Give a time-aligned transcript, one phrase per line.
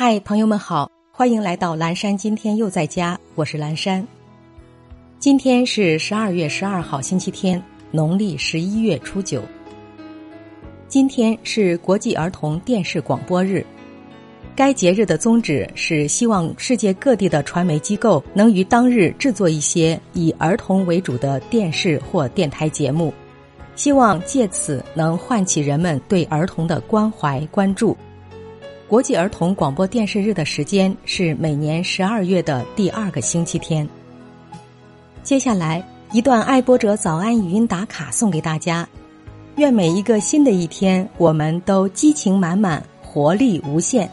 [0.00, 2.16] 嗨，朋友们好，欢迎来到蓝山。
[2.16, 4.06] 今天又在家，我是蓝山。
[5.18, 9.42] 今天是十二月十二号，星期天，农历十一月初九。
[10.86, 13.66] 今天是国际儿童电视广播日。
[14.54, 23.12] 该节日的宗旨是希望世界各地的传媒机构能于当日制作一些以儿童为主的电视或电台节目，
[23.74, 27.96] 希望借此能唤起人们对儿童的关怀关注。
[28.88, 33.86] 国际儿童广播电视日的时间是每年十二月的第二个星期天。
[35.22, 38.88] 接下来一段爱播者早安语音打卡送给大家，
[39.56, 44.10] 愿每一个新的一天，我们都激情满满，活力无限。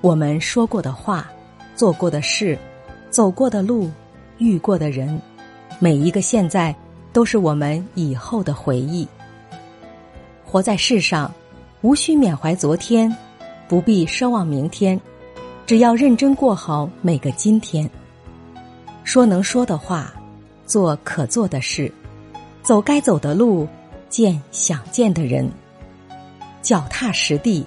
[0.00, 1.30] 我们说过的话，
[1.76, 2.58] 做过的事，
[3.08, 3.88] 走过的路，
[4.38, 5.16] 遇过的人，
[5.78, 6.74] 每一个现在，
[7.12, 9.06] 都是我们以后的回忆。
[10.44, 11.32] 活在世上。
[11.86, 13.16] 无需缅怀昨天，
[13.68, 15.00] 不必奢望明天，
[15.66, 17.88] 只要认真过好每个今天。
[19.04, 20.12] 说能说的话，
[20.66, 21.92] 做可做的事，
[22.60, 23.68] 走该走的路，
[24.08, 25.48] 见想见的人。
[26.60, 27.64] 脚踏实地，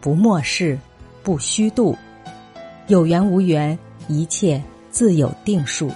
[0.00, 0.78] 不漠视，
[1.22, 1.94] 不虚度。
[2.86, 4.58] 有缘无缘，一切
[4.90, 5.90] 自有定数。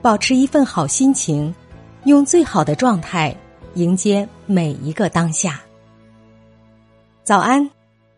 [0.00, 1.54] 保持一份好心情，
[2.04, 3.36] 用最好的状态
[3.74, 5.60] 迎接每一个当下。
[7.26, 7.68] 早安，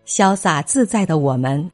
[0.07, 1.71] 潇洒自在的我们。